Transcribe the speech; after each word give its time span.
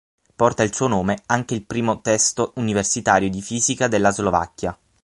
Porta 0.35 0.63
il 0.63 0.73
suo 0.73 0.87
nome 0.87 1.21
anche 1.27 1.53
il 1.53 1.63
primo 1.63 2.01
testo 2.01 2.53
universitario 2.55 3.29
di 3.29 3.39
fisica 3.39 3.87
della 3.87 4.09
Slovacchia. 4.09 4.75